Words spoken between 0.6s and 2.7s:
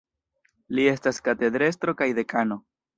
Li estas katedrestro kaj dekano.